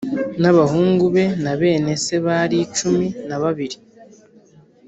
n 0.41 0.43
abahungu 0.51 1.05
be 1.13 1.23
na 1.43 1.53
bene 1.59 1.91
se 2.05 2.15
bari 2.25 2.59
cumi 2.77 3.07
na 3.27 3.37
babiri 3.43 3.77